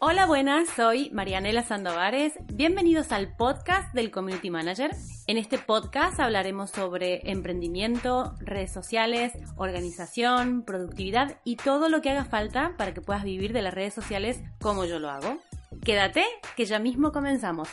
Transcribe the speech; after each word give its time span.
Hola, 0.00 0.26
buenas, 0.26 0.68
soy 0.70 1.08
Marianela 1.10 1.62
Sandovares. 1.62 2.34
Bienvenidos 2.52 3.12
al 3.12 3.36
podcast 3.36 3.94
del 3.94 4.10
Community 4.10 4.50
Manager. 4.50 4.90
En 5.26 5.38
este 5.38 5.56
podcast 5.56 6.20
hablaremos 6.20 6.70
sobre 6.70 7.30
emprendimiento, 7.30 8.34
redes 8.40 8.72
sociales, 8.72 9.32
organización, 9.56 10.64
productividad 10.64 11.38
y 11.44 11.56
todo 11.56 11.88
lo 11.88 12.02
que 12.02 12.10
haga 12.10 12.24
falta 12.24 12.74
para 12.76 12.92
que 12.92 13.00
puedas 13.00 13.24
vivir 13.24 13.52
de 13.52 13.62
las 13.62 13.72
redes 13.72 13.94
sociales 13.94 14.42
como 14.60 14.84
yo 14.84 14.98
lo 14.98 15.08
hago. 15.08 15.38
Quédate, 15.84 16.24
que 16.56 16.66
ya 16.66 16.78
mismo 16.78 17.12
comenzamos. 17.12 17.68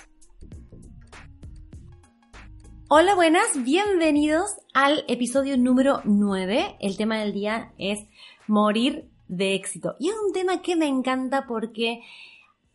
Hola, 2.88 3.16
buenas, 3.16 3.64
bienvenidos 3.64 4.52
al 4.74 5.06
episodio 5.08 5.58
número 5.58 6.02
9. 6.06 6.78
El 6.80 6.98
tema 6.98 7.18
del 7.18 7.34
día 7.34 7.74
es 7.78 8.00
morir 8.48 9.10
de 9.32 9.56
éxito. 9.56 9.96
Y 9.98 10.10
es 10.10 10.16
un 10.24 10.34
tema 10.34 10.62
que 10.62 10.76
me 10.76 10.88
encanta 10.88 11.48
porque 11.48 12.02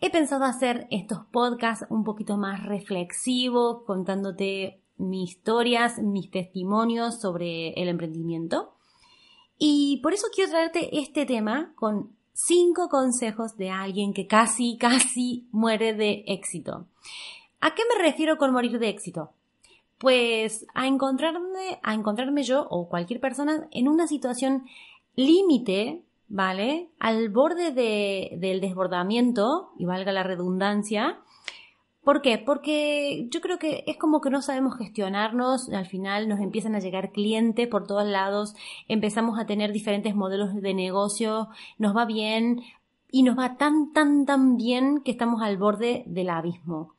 he 0.00 0.10
pensado 0.10 0.44
hacer 0.44 0.88
estos 0.90 1.20
podcasts 1.30 1.86
un 1.90 2.02
poquito 2.02 2.38
más 2.38 2.64
reflexivos, 2.64 3.82
contándote 3.86 4.80
mis 4.96 5.32
historias, 5.32 5.98
mis 5.98 6.30
testimonios 6.30 7.20
sobre 7.20 7.70
el 7.74 7.88
emprendimiento. 7.88 8.72
Y 9.58 10.00
por 10.02 10.14
eso 10.14 10.28
quiero 10.34 10.50
traerte 10.50 10.98
este 10.98 11.26
tema 11.26 11.72
con 11.76 12.16
cinco 12.32 12.88
consejos 12.88 13.56
de 13.56 13.70
alguien 13.70 14.14
que 14.14 14.26
casi, 14.26 14.78
casi 14.80 15.46
muere 15.52 15.92
de 15.92 16.24
éxito. 16.26 16.86
¿A 17.60 17.74
qué 17.74 17.82
me 17.94 18.02
refiero 18.02 18.38
con 18.38 18.52
morir 18.52 18.78
de 18.78 18.88
éxito? 18.88 19.30
Pues 19.98 20.66
a 20.74 20.86
encontrarme, 20.86 21.80
a 21.82 21.92
encontrarme 21.92 22.44
yo 22.44 22.66
o 22.70 22.88
cualquier 22.88 23.20
persona 23.20 23.68
en 23.72 23.88
una 23.88 24.06
situación 24.06 24.64
límite 25.16 26.02
¿vale? 26.28 26.90
Al 26.98 27.28
borde 27.28 27.72
del 27.72 28.60
desbordamiento, 28.60 29.70
y 29.78 29.84
valga 29.84 30.12
la 30.12 30.22
redundancia. 30.22 31.20
¿Por 32.02 32.22
qué? 32.22 32.38
Porque 32.38 33.26
yo 33.30 33.40
creo 33.40 33.58
que 33.58 33.82
es 33.88 33.96
como 33.96 34.20
que 34.20 34.30
no 34.30 34.40
sabemos 34.40 34.76
gestionarnos, 34.78 35.68
al 35.70 35.86
final 35.86 36.28
nos 36.28 36.40
empiezan 36.40 36.76
a 36.76 36.78
llegar 36.78 37.10
clientes 37.10 37.66
por 37.66 37.86
todos 37.86 38.06
lados, 38.06 38.54
empezamos 38.86 39.40
a 39.40 39.46
tener 39.46 39.72
diferentes 39.72 40.14
modelos 40.14 40.54
de 40.54 40.72
negocio, 40.72 41.48
nos 41.78 41.96
va 41.96 42.04
bien 42.04 42.62
y 43.10 43.24
nos 43.24 43.36
va 43.36 43.56
tan, 43.56 43.92
tan, 43.92 44.24
tan 44.24 44.56
bien 44.56 45.02
que 45.04 45.10
estamos 45.10 45.42
al 45.42 45.56
borde 45.56 46.04
del 46.06 46.30
abismo. 46.30 46.94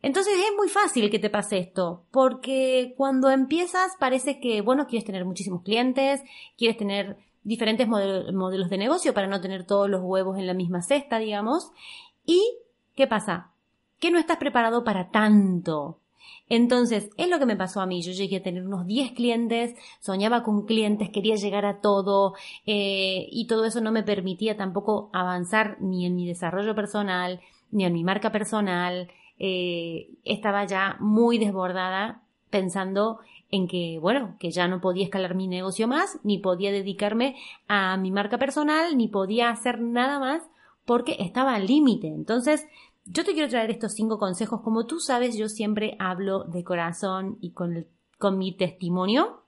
Entonces 0.00 0.34
es 0.34 0.56
muy 0.56 0.68
fácil 0.68 1.10
que 1.10 1.18
te 1.18 1.28
pase 1.28 1.58
esto, 1.58 2.06
porque 2.10 2.94
cuando 2.96 3.30
empiezas 3.30 3.92
parece 4.00 4.40
que, 4.40 4.62
bueno, 4.62 4.86
quieres 4.86 5.04
tener 5.04 5.24
muchísimos 5.24 5.62
clientes, 5.62 6.22
quieres 6.56 6.76
tener 6.76 7.18
diferentes 7.44 7.88
modelos 7.88 8.70
de 8.70 8.78
negocio 8.78 9.14
para 9.14 9.26
no 9.26 9.40
tener 9.40 9.64
todos 9.64 9.88
los 9.88 10.02
huevos 10.02 10.38
en 10.38 10.46
la 10.46 10.54
misma 10.54 10.82
cesta, 10.82 11.18
digamos. 11.18 11.72
¿Y 12.24 12.40
qué 12.94 13.06
pasa? 13.06 13.52
Que 13.98 14.10
no 14.10 14.18
estás 14.18 14.36
preparado 14.36 14.84
para 14.84 15.10
tanto. 15.10 15.98
Entonces, 16.48 17.10
es 17.16 17.28
lo 17.28 17.38
que 17.38 17.46
me 17.46 17.56
pasó 17.56 17.80
a 17.80 17.86
mí. 17.86 18.02
Yo 18.02 18.12
llegué 18.12 18.36
a 18.36 18.42
tener 18.42 18.64
unos 18.64 18.86
10 18.86 19.12
clientes, 19.12 19.74
soñaba 20.00 20.42
con 20.42 20.66
clientes, 20.66 21.10
quería 21.10 21.36
llegar 21.36 21.64
a 21.64 21.80
todo 21.80 22.34
eh, 22.66 23.26
y 23.30 23.46
todo 23.46 23.64
eso 23.64 23.80
no 23.80 23.92
me 23.92 24.02
permitía 24.02 24.56
tampoco 24.56 25.10
avanzar 25.12 25.78
ni 25.80 26.06
en 26.06 26.14
mi 26.14 26.26
desarrollo 26.26 26.74
personal, 26.74 27.40
ni 27.70 27.84
en 27.84 27.92
mi 27.92 28.04
marca 28.04 28.32
personal. 28.32 29.10
Eh, 29.38 30.10
estaba 30.24 30.64
ya 30.66 30.96
muy 31.00 31.38
desbordada 31.38 32.22
pensando 32.52 33.18
en 33.50 33.66
que, 33.66 33.98
bueno, 34.00 34.36
que 34.38 34.52
ya 34.52 34.68
no 34.68 34.80
podía 34.80 35.04
escalar 35.04 35.34
mi 35.34 35.48
negocio 35.48 35.88
más, 35.88 36.20
ni 36.22 36.38
podía 36.38 36.70
dedicarme 36.70 37.36
a 37.66 37.96
mi 37.96 38.12
marca 38.12 38.38
personal, 38.38 38.96
ni 38.96 39.08
podía 39.08 39.50
hacer 39.50 39.80
nada 39.80 40.20
más 40.20 40.42
porque 40.84 41.16
estaba 41.18 41.54
al 41.54 41.66
límite. 41.66 42.06
Entonces, 42.06 42.66
yo 43.04 43.24
te 43.24 43.32
quiero 43.32 43.48
traer 43.48 43.70
estos 43.70 43.94
cinco 43.94 44.18
consejos. 44.18 44.60
Como 44.62 44.86
tú 44.86 45.00
sabes, 45.00 45.36
yo 45.36 45.48
siempre 45.48 45.96
hablo 45.98 46.44
de 46.44 46.62
corazón 46.62 47.38
y 47.40 47.50
con, 47.50 47.86
con 48.18 48.38
mi 48.38 48.56
testimonio. 48.56 49.42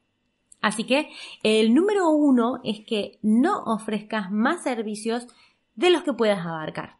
Así 0.60 0.84
que 0.84 1.10
el 1.42 1.74
número 1.74 2.10
uno 2.10 2.60
es 2.64 2.80
que 2.86 3.18
no 3.22 3.62
ofrezcas 3.64 4.30
más 4.30 4.64
servicios 4.64 5.26
de 5.76 5.90
los 5.90 6.02
que 6.02 6.12
puedas 6.12 6.44
abarcar. 6.44 6.98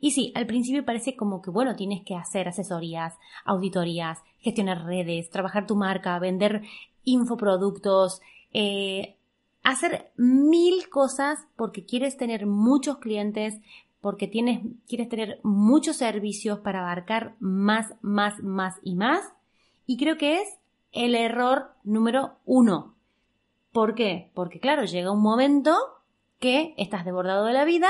Y 0.00 0.12
sí, 0.12 0.32
al 0.34 0.46
principio 0.46 0.84
parece 0.84 1.16
como 1.16 1.42
que, 1.42 1.50
bueno, 1.50 1.76
tienes 1.76 2.02
que 2.04 2.14
hacer 2.14 2.48
asesorías, 2.48 3.14
auditorías, 3.44 4.18
gestionar 4.38 4.84
redes, 4.84 5.30
trabajar 5.30 5.66
tu 5.66 5.76
marca, 5.76 6.18
vender 6.18 6.62
infoproductos, 7.04 8.20
eh, 8.52 9.16
hacer 9.62 10.12
mil 10.16 10.88
cosas 10.88 11.40
porque 11.56 11.84
quieres 11.84 12.16
tener 12.16 12.46
muchos 12.46 12.98
clientes, 12.98 13.60
porque 14.00 14.28
tienes, 14.28 14.60
quieres 14.86 15.08
tener 15.08 15.40
muchos 15.42 15.96
servicios 15.96 16.60
para 16.60 16.80
abarcar 16.80 17.34
más, 17.40 17.94
más, 18.02 18.40
más 18.42 18.76
y 18.82 18.94
más. 18.94 19.32
Y 19.86 19.96
creo 19.96 20.16
que 20.18 20.40
es 20.40 20.48
el 20.92 21.14
error 21.14 21.72
número 21.84 22.36
uno. 22.44 22.94
¿Por 23.72 23.94
qué? 23.94 24.30
Porque 24.34 24.60
claro, 24.60 24.84
llega 24.84 25.10
un 25.10 25.22
momento 25.22 25.76
que 26.38 26.74
estás 26.76 27.04
desbordado 27.04 27.46
de 27.46 27.52
la 27.52 27.64
vida 27.64 27.88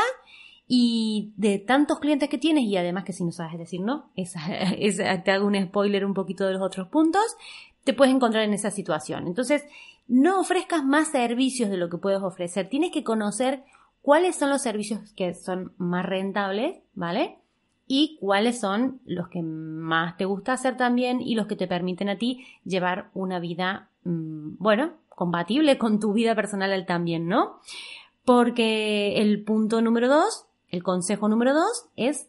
y 0.68 1.32
de 1.36 1.58
tantos 1.58 2.00
clientes 2.00 2.28
que 2.28 2.38
tienes, 2.38 2.64
y 2.64 2.76
además 2.76 3.04
que 3.04 3.12
si 3.12 3.24
no 3.24 3.32
sabes 3.32 3.58
decir 3.58 3.80
no, 3.80 4.10
te 5.24 5.30
hago 5.30 5.46
un 5.46 5.62
spoiler 5.66 6.04
un 6.04 6.14
poquito 6.14 6.46
de 6.46 6.54
los 6.54 6.62
otros 6.62 6.88
puntos, 6.88 7.36
te 7.84 7.92
puedes 7.92 8.14
encontrar 8.14 8.42
en 8.42 8.52
esa 8.52 8.70
situación. 8.70 9.28
Entonces, 9.28 9.64
no 10.08 10.40
ofrezcas 10.40 10.84
más 10.84 11.08
servicios 11.08 11.70
de 11.70 11.76
lo 11.76 11.88
que 11.88 11.98
puedes 11.98 12.20
ofrecer. 12.20 12.68
Tienes 12.68 12.90
que 12.90 13.04
conocer 13.04 13.62
cuáles 14.02 14.36
son 14.36 14.50
los 14.50 14.62
servicios 14.62 15.12
que 15.12 15.34
son 15.34 15.72
más 15.78 16.04
rentables, 16.04 16.78
¿vale? 16.94 17.38
Y 17.86 18.18
cuáles 18.20 18.58
son 18.58 19.00
los 19.04 19.28
que 19.28 19.42
más 19.42 20.16
te 20.16 20.24
gusta 20.24 20.52
hacer 20.52 20.76
también 20.76 21.20
y 21.20 21.36
los 21.36 21.46
que 21.46 21.54
te 21.54 21.68
permiten 21.68 22.08
a 22.08 22.18
ti 22.18 22.44
llevar 22.64 23.10
una 23.14 23.38
vida, 23.38 23.88
mm, 24.04 24.56
bueno, 24.58 24.94
compatible 25.08 25.78
con 25.78 26.00
tu 26.00 26.12
vida 26.12 26.34
personal 26.34 26.86
también, 26.86 27.28
¿no? 27.28 27.60
Porque 28.24 29.20
el 29.22 29.44
punto 29.44 29.80
número 29.80 30.08
dos 30.08 30.45
el 30.70 30.82
consejo 30.82 31.28
número 31.28 31.54
dos 31.54 31.88
es 31.96 32.28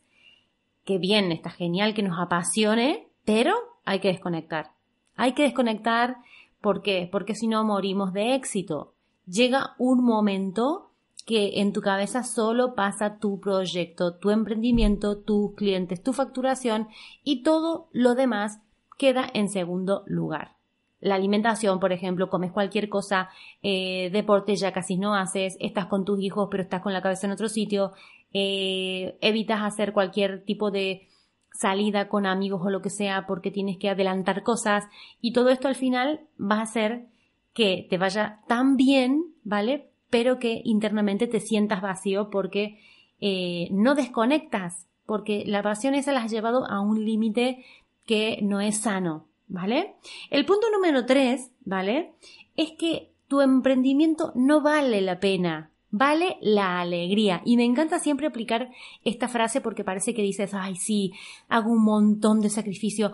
que 0.86 0.98
bien, 0.98 1.32
está 1.32 1.50
genial 1.50 1.94
que 1.94 2.04
nos 2.04 2.20
apasione, 2.20 3.08
pero 3.26 3.54
hay 3.84 4.00
que 4.00 4.08
desconectar. 4.08 4.72
Hay 5.16 5.34
que 5.34 5.44
desconectar, 5.44 6.18
¿por 6.62 6.82
qué? 6.82 7.10
Porque 7.12 7.36
si 7.36 7.48
no 7.48 7.64
morimos 7.66 8.14
de 8.14 8.36
éxito. 8.36 8.94
Llega 9.26 9.76
un 9.78 10.04
momento 10.04 10.92
que 11.26 11.60
en 11.60 11.74
tu 11.74 11.82
cabeza 11.82 12.24
solo 12.24 12.74
pasa 12.74 13.20
tu 13.20 13.42
proyecto, 13.42 14.16
tu 14.16 14.30
emprendimiento, 14.30 15.18
tus 15.18 15.54
clientes, 15.56 16.02
tu 16.02 16.14
facturación 16.14 16.88
y 17.24 17.44
todo 17.44 17.90
lo 17.92 18.16
demás 18.16 18.62
queda 18.98 19.30
en 19.34 19.50
segundo 19.50 20.04
lugar 20.06 20.58
la 21.00 21.16
alimentación, 21.16 21.80
por 21.80 21.92
ejemplo, 21.92 22.30
comes 22.30 22.52
cualquier 22.52 22.90
cosa, 22.90 23.30
eh, 23.62 24.10
deporte 24.12 24.56
ya 24.56 24.72
casi 24.72 24.98
no 24.98 25.16
haces, 25.16 25.56
estás 25.60 25.86
con 25.86 26.06
tus 26.06 26.20
hijos 26.20 26.48
pero 26.50 26.64
estás 26.64 26.82
con 26.82 26.94
la 26.94 27.02
cabeza 27.02 27.28
en 27.28 27.34
otro 27.34 27.50
sitio, 27.50 27.94
eh, 28.40 29.18
evitas 29.22 29.64
hacer 29.64 29.94
cualquier 29.94 30.46
tipo 30.46 30.70
de 30.70 31.08
salida 31.52 32.08
con 32.08 32.28
amigos 32.28 32.62
o 32.64 32.70
lo 32.70 32.84
que 32.84 32.92
sea 32.92 33.26
porque 33.26 33.50
tienes 33.50 33.78
que 33.80 33.90
adelantar 33.90 34.44
cosas 34.44 34.84
y 35.22 35.34
todo 35.34 35.50
esto 35.50 35.68
al 35.68 35.74
final 35.74 36.22
va 36.40 36.58
a 36.60 36.62
hacer 36.62 37.08
que 37.56 37.88
te 37.90 37.98
vaya 37.98 38.42
tan 38.48 38.78
bien, 38.78 39.34
¿vale? 39.44 39.90
Pero 40.12 40.38
que 40.38 40.62
internamente 40.64 41.26
te 41.26 41.40
sientas 41.40 41.82
vacío 41.82 42.30
porque 42.30 42.80
eh, 43.20 43.70
no 43.72 43.96
desconectas, 43.96 44.86
porque 45.08 45.44
la 45.48 45.64
pasión 45.64 45.96
esa 45.96 46.12
la 46.12 46.22
has 46.22 46.32
llevado 46.32 46.70
a 46.70 46.80
un 46.80 47.04
límite 47.04 47.66
que 48.06 48.38
no 48.44 48.62
es 48.62 48.78
sano, 48.78 49.26
¿vale? 49.48 49.96
El 50.30 50.46
punto 50.46 50.68
número 50.72 51.08
tres, 51.08 51.50
¿vale? 51.66 52.14
Es 52.56 52.74
que 52.74 53.14
tu 53.28 53.42
emprendimiento 53.42 54.32
no 54.36 54.62
vale 54.62 55.02
la 55.02 55.20
pena, 55.20 55.72
vale 55.90 56.38
la 56.42 56.80
alegría. 56.80 57.42
Y 57.46 57.58
me 57.58 57.66
encanta 57.66 58.00
siempre 58.00 58.28
aplicar 58.28 58.72
esta 59.04 59.28
frase 59.28 59.62
porque 59.62 59.84
parece 59.84 60.14
que 60.14 60.22
dices, 60.22 60.54
ay, 60.54 60.76
sí, 60.76 61.14
hago 61.48 61.72
un 61.72 61.84
montón 61.84 62.42
de 62.42 62.50
sacrificio, 62.50 63.14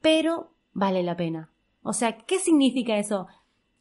pero 0.00 0.50
vale 0.72 1.02
la 1.02 1.16
pena. 1.16 1.50
O 1.82 1.92
sea, 1.92 2.18
¿qué 2.18 2.38
significa 2.38 2.98
eso? 2.98 3.26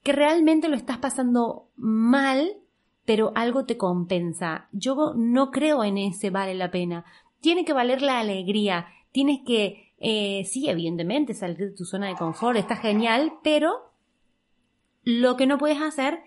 Que 0.04 0.14
realmente 0.14 0.70
lo 0.70 0.76
estás 0.76 0.98
pasando 0.98 1.68
mal, 1.76 2.58
pero 3.06 3.32
algo 3.36 3.66
te 3.66 3.78
compensa. 3.78 4.70
Yo 4.72 5.14
no 5.16 5.52
creo 5.52 5.84
en 5.84 5.98
ese 5.98 6.30
vale 6.30 6.54
la 6.56 6.72
pena. 6.72 7.06
Tiene 7.42 7.66
que 7.66 7.74
valer 7.74 8.02
la 8.02 8.20
alegría. 8.20 8.88
Tienes 9.12 9.42
que, 9.46 9.94
eh, 10.00 10.46
sí, 10.46 10.70
evidentemente, 10.70 11.34
salir 11.34 11.58
de 11.58 11.72
tu 11.72 11.86
zona 11.86 12.08
de 12.08 12.16
confort 12.16 12.58
está 12.58 12.78
genial, 12.78 13.34
pero 13.44 13.92
lo 15.04 15.36
que 15.36 15.48
no 15.48 15.58
puedes 15.58 15.82
hacer 15.82 16.22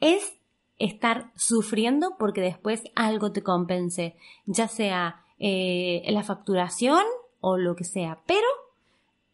es 0.00 0.37
estar 0.78 1.32
sufriendo 1.34 2.16
porque 2.18 2.40
después 2.40 2.84
algo 2.94 3.32
te 3.32 3.42
compense, 3.42 4.16
ya 4.46 4.68
sea 4.68 5.24
eh, 5.38 6.02
la 6.08 6.22
facturación 6.22 7.02
o 7.40 7.56
lo 7.56 7.76
que 7.76 7.84
sea. 7.84 8.20
Pero 8.26 8.46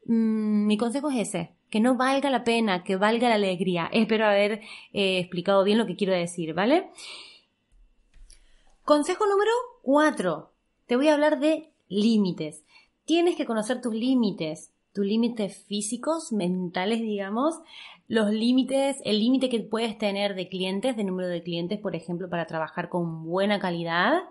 mm, 0.07 0.67
mi 0.67 0.77
consejo 0.77 1.11
es 1.11 1.29
ese, 1.29 1.55
que 1.71 1.81
no 1.81 1.97
valga 1.97 2.31
la 2.31 2.45
pena, 2.45 2.85
que 2.85 2.97
valga 2.97 3.29
la 3.29 3.37
alegría. 3.37 3.89
Espero 3.93 4.27
haber 4.27 4.63
eh, 4.93 5.19
explicado 5.19 5.65
bien 5.65 5.79
lo 5.79 5.87
que 5.87 5.97
quiero 5.97 6.13
decir, 6.13 6.55
¿vale? 6.55 6.91
Consejo 8.85 9.27
número 9.27 9.51
4. 9.83 10.51
Te 10.87 10.97
voy 10.97 11.09
a 11.09 11.15
hablar 11.15 11.41
de 11.41 11.73
límites. 11.89 12.65
Tienes 13.07 13.37
que 13.37 13.47
conocer 13.47 13.81
tus 13.81 13.95
límites, 13.95 14.74
tus 14.95 15.05
límites 15.05 15.65
físicos, 15.67 16.33
mentales, 16.33 17.01
digamos, 17.01 17.57
los 18.07 18.31
límites, 18.31 18.99
el 19.05 19.19
límite 19.19 19.49
que 19.49 19.61
puedes 19.61 19.99
tener 19.99 20.35
de 20.35 20.49
clientes, 20.49 20.97
de 20.97 21.05
número 21.05 21.29
de 21.29 21.43
clientes, 21.43 21.81
por 21.81 21.97
ejemplo, 21.97 22.31
para 22.31 22.47
trabajar 22.47 22.89
con 22.89 23.25
buena 23.25 23.59
calidad. 23.59 24.23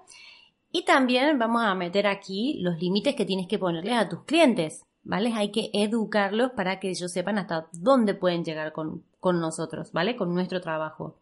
Y 0.71 0.85
también 0.85 1.37
vamos 1.37 1.63
a 1.63 1.75
meter 1.75 2.07
aquí 2.07 2.59
los 2.61 2.79
límites 2.79 3.15
que 3.15 3.25
tienes 3.25 3.47
que 3.47 3.59
ponerles 3.59 3.95
a 3.95 4.09
tus 4.09 4.23
clientes, 4.23 4.85
¿vale? 5.03 5.33
Hay 5.33 5.51
que 5.51 5.69
educarlos 5.73 6.51
para 6.51 6.79
que 6.79 6.89
ellos 6.89 7.11
sepan 7.11 7.37
hasta 7.37 7.67
dónde 7.73 8.13
pueden 8.13 8.45
llegar 8.45 8.71
con, 8.71 9.03
con 9.19 9.39
nosotros, 9.41 9.91
¿vale? 9.91 10.15
Con 10.15 10.33
nuestro 10.33 10.61
trabajo. 10.61 11.19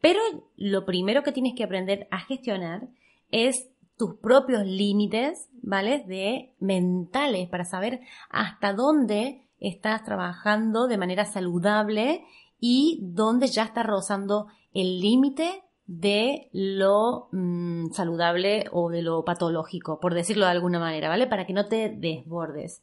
Pero 0.00 0.20
lo 0.56 0.84
primero 0.84 1.22
que 1.22 1.32
tienes 1.32 1.54
que 1.56 1.64
aprender 1.64 2.06
a 2.10 2.20
gestionar 2.20 2.88
es 3.30 3.70
tus 3.98 4.14
propios 4.14 4.64
límites, 4.64 5.48
¿vale? 5.60 6.04
De 6.06 6.54
mentales 6.60 7.48
para 7.48 7.64
saber 7.64 8.00
hasta 8.30 8.72
dónde 8.72 9.48
estás 9.60 10.04
trabajando 10.04 10.86
de 10.86 10.96
manera 10.96 11.24
saludable 11.24 12.24
y 12.60 13.00
dónde 13.02 13.48
ya 13.48 13.64
estás 13.64 13.84
rozando 13.84 14.46
el 14.72 15.00
límite 15.00 15.64
de 15.86 16.48
lo 16.52 17.28
mm, 17.32 17.92
saludable 17.92 18.66
o 18.72 18.90
de 18.90 19.02
lo 19.02 19.24
patológico, 19.24 19.98
por 20.00 20.14
decirlo 20.14 20.44
de 20.44 20.52
alguna 20.52 20.78
manera, 20.78 21.08
¿vale? 21.08 21.26
Para 21.26 21.46
que 21.46 21.54
no 21.54 21.66
te 21.66 21.88
desbordes. 21.88 22.82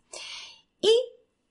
Y 0.81 0.91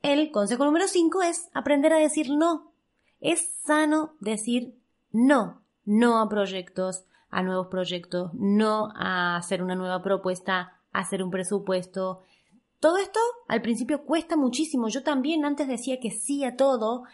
el 0.03 0.31
consejo 0.31 0.65
número 0.65 0.89
5 0.89 1.23
es 1.23 1.49
aprender 1.55 1.93
a 1.93 1.99
decir 1.99 2.29
no. 2.31 2.73
Es 3.21 3.55
sano 3.65 4.15
decir 4.21 4.75
no, 5.13 5.63
no 5.85 6.21
a 6.21 6.29
proyectos, 6.29 7.05
a 7.35 7.43
nuevos 7.43 7.67
proyectos, 7.67 8.33
no 8.35 8.91
a 8.95 9.37
hacer 9.37 9.63
una 9.63 9.75
nueva 9.75 10.03
propuesta, 10.03 10.79
a 10.93 11.01
hacer 11.01 11.23
un 11.23 11.31
presupuesto, 11.31 12.23
todo 12.85 12.99
esto 12.99 13.19
al 13.49 13.63
principio 13.63 14.05
cuesta 14.05 14.37
muchísimo. 14.37 14.89
Yo 14.89 15.03
también 15.03 15.47
antes 15.47 15.67
decía 15.67 16.01
que 16.01 16.11
sí 16.11 16.45
a 16.45 16.55
todo, 16.55 17.05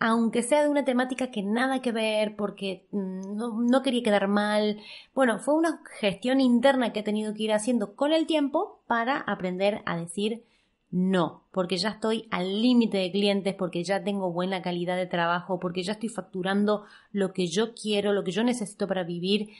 aunque 0.00 0.42
sea 0.42 0.62
de 0.62 0.68
una 0.68 0.84
temática 0.84 1.30
que 1.30 1.44
nada 1.44 1.80
que 1.80 1.92
ver, 1.92 2.34
porque 2.34 2.84
mm, 2.90 3.36
no, 3.70 3.82
quería 3.82 4.02
quedar 4.02 4.26
mal. 4.26 4.80
Bueno, 5.14 5.38
fue 5.38 5.54
una 5.54 5.82
gestión 6.00 6.40
interna 6.40 6.92
que 6.92 7.00
he 7.00 7.04
tenido 7.04 7.32
que 7.32 7.44
ir 7.44 7.52
haciendo 7.52 7.94
con 7.94 8.12
el 8.12 8.26
tiempo 8.26 8.80
para 8.86 9.18
aprender 9.18 9.82
a 9.86 9.96
decir 9.96 10.42
no, 10.90 11.44
porque 11.52 11.76
ya 11.76 11.90
estoy 11.90 12.26
al 12.30 12.62
límite 12.62 12.98
de 12.98 13.12
clientes, 13.12 13.54
porque 13.54 13.84
ya 13.84 14.02
tengo 14.02 14.32
buena 14.32 14.62
calidad 14.62 14.96
de 14.96 15.06
trabajo, 15.06 15.60
porque 15.60 15.82
ya 15.82 15.92
estoy 15.92 16.08
facturando 16.08 16.84
lo 17.12 17.32
que 17.32 17.46
yo 17.46 17.74
quiero, 17.74 18.12
lo 18.12 18.24
que 18.24 18.32
yo 18.32 18.42
necesito 18.42 18.88
para 18.88 19.04
vivir. 19.04 19.50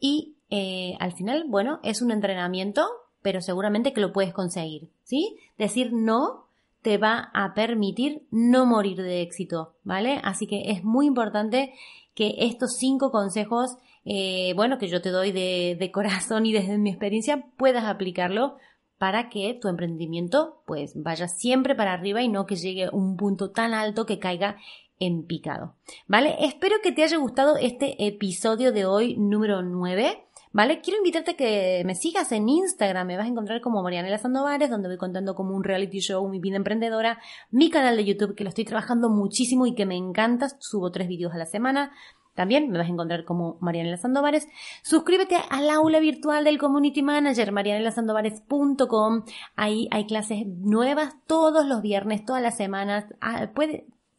Y 0.00 0.36
eh, 0.50 0.94
al 0.98 1.12
final, 1.12 1.44
bueno, 1.48 1.80
es 1.82 2.02
un 2.02 2.10
entrenamiento 2.10 2.86
pero 3.22 3.40
seguramente 3.40 3.92
que 3.92 4.00
lo 4.00 4.12
puedes 4.12 4.34
conseguir, 4.34 4.90
¿sí? 5.04 5.36
Decir 5.56 5.92
no 5.92 6.46
te 6.82 6.98
va 6.98 7.30
a 7.32 7.54
permitir 7.54 8.26
no 8.32 8.66
morir 8.66 9.00
de 9.00 9.22
éxito, 9.22 9.74
¿vale? 9.84 10.20
Así 10.24 10.48
que 10.48 10.72
es 10.72 10.82
muy 10.82 11.06
importante 11.06 11.72
que 12.14 12.34
estos 12.38 12.76
cinco 12.76 13.12
consejos, 13.12 13.76
eh, 14.04 14.52
bueno, 14.56 14.78
que 14.78 14.88
yo 14.88 15.00
te 15.00 15.10
doy 15.10 15.30
de, 15.30 15.76
de 15.78 15.90
corazón 15.92 16.44
y 16.44 16.52
desde 16.52 16.76
mi 16.78 16.90
experiencia, 16.90 17.46
puedas 17.56 17.84
aplicarlo 17.84 18.56
para 19.02 19.30
que 19.30 19.58
tu 19.60 19.66
emprendimiento 19.66 20.62
pues 20.64 20.92
vaya 20.94 21.26
siempre 21.26 21.74
para 21.74 21.92
arriba 21.92 22.22
y 22.22 22.28
no 22.28 22.46
que 22.46 22.54
llegue 22.54 22.88
un 22.92 23.16
punto 23.16 23.50
tan 23.50 23.74
alto 23.74 24.06
que 24.06 24.20
caiga 24.20 24.58
en 25.00 25.26
picado. 25.26 25.74
¿Vale? 26.06 26.36
Espero 26.38 26.76
que 26.84 26.92
te 26.92 27.02
haya 27.02 27.16
gustado 27.16 27.56
este 27.56 28.06
episodio 28.06 28.70
de 28.70 28.86
hoy 28.86 29.16
número 29.16 29.60
9. 29.62 30.24
¿vale? 30.52 30.80
Quiero 30.82 30.98
invitarte 30.98 31.32
a 31.32 31.36
que 31.36 31.82
me 31.84 31.96
sigas 31.96 32.30
en 32.30 32.48
Instagram, 32.48 33.08
me 33.08 33.16
vas 33.16 33.26
a 33.26 33.30
encontrar 33.30 33.60
como 33.60 33.82
Marianela 33.82 34.18
Sandovares, 34.18 34.70
donde 34.70 34.86
voy 34.86 34.98
contando 34.98 35.34
como 35.34 35.56
un 35.56 35.64
reality 35.64 35.98
show 35.98 36.28
mi 36.28 36.38
vida 36.38 36.54
emprendedora, 36.54 37.18
mi 37.50 37.70
canal 37.70 37.96
de 37.96 38.04
YouTube, 38.04 38.36
que 38.36 38.44
lo 38.44 38.50
estoy 38.50 38.64
trabajando 38.64 39.08
muchísimo 39.08 39.66
y 39.66 39.74
que 39.74 39.84
me 39.84 39.96
encanta, 39.96 40.48
subo 40.60 40.92
tres 40.92 41.08
vídeos 41.08 41.34
a 41.34 41.38
la 41.38 41.46
semana, 41.46 41.90
también 42.34 42.70
me 42.70 42.78
vas 42.78 42.88
a 42.88 42.92
encontrar 42.92 43.24
como 43.24 43.58
Marianela 43.60 43.96
Sandovares. 43.96 44.48
Suscríbete 44.82 45.36
al 45.50 45.68
aula 45.70 46.00
virtual 46.00 46.44
del 46.44 46.58
Community 46.58 47.02
Manager, 47.02 47.52
marianelasandovares.com. 47.52 49.24
Ahí 49.56 49.88
hay 49.90 50.06
clases 50.06 50.46
nuevas 50.46 51.14
todos 51.26 51.66
los 51.66 51.82
viernes, 51.82 52.24
todas 52.24 52.42
las 52.42 52.56
semanas. 52.56 53.04
Ah, 53.20 53.50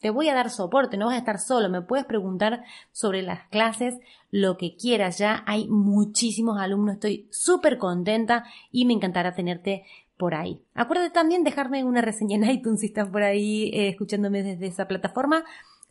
te 0.03 0.09
voy 0.09 0.27
a 0.27 0.33
dar 0.33 0.49
soporte, 0.49 0.97
no 0.97 1.05
vas 1.05 1.15
a 1.15 1.19
estar 1.19 1.39
solo, 1.39 1.69
me 1.69 1.81
puedes 1.81 2.05
preguntar 2.05 2.65
sobre 2.91 3.21
las 3.21 3.47
clases, 3.47 3.95
lo 4.31 4.57
que 4.57 4.75
quieras, 4.75 5.17
ya 5.17 5.43
hay 5.47 5.69
muchísimos 5.69 6.59
alumnos, 6.59 6.95
estoy 6.95 7.29
súper 7.31 7.77
contenta 7.77 8.43
y 8.69 8.83
me 8.83 8.91
encantará 8.91 9.33
tenerte 9.33 9.85
por 10.17 10.35
ahí. 10.35 10.61
Acuérdate 10.73 11.11
también 11.11 11.45
dejarme 11.45 11.85
una 11.85 12.01
reseña 12.01 12.35
en 12.35 12.43
iTunes 12.49 12.81
si 12.81 12.87
estás 12.87 13.07
por 13.07 13.23
ahí 13.23 13.71
eh, 13.73 13.87
escuchándome 13.87 14.43
desde 14.43 14.67
esa 14.67 14.89
plataforma. 14.89 15.45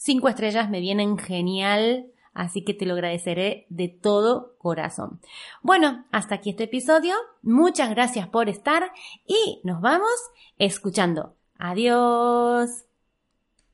Cinco 0.04 0.28
estrellas 0.28 0.68
me 0.68 0.80
vienen 0.80 1.16
genial, 1.16 2.08
así 2.34 2.64
que 2.64 2.74
te 2.74 2.86
lo 2.86 2.94
agradeceré 2.94 3.66
de 3.68 3.86
todo 3.86 4.56
corazón. 4.58 5.20
Bueno, 5.62 6.06
hasta 6.10 6.34
aquí 6.34 6.50
este 6.50 6.64
episodio. 6.64 7.14
Muchas 7.40 7.90
gracias 7.90 8.26
por 8.26 8.48
estar 8.48 8.90
y 9.28 9.60
nos 9.62 9.80
vamos 9.80 10.10
escuchando. 10.58 11.36
Adiós. 11.56 12.84